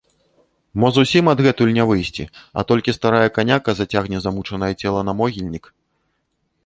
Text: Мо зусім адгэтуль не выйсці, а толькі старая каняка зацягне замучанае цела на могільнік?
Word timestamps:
Мо 0.83 0.87
зусім 0.95 1.25
адгэтуль 1.33 1.73
не 1.77 1.85
выйсці, 1.91 2.25
а 2.61 2.65
толькі 2.71 2.95
старая 2.99 3.27
каняка 3.37 3.69
зацягне 3.81 4.17
замучанае 4.27 4.73
цела 4.81 5.01
на 5.11 5.17
могільнік? 5.21 5.65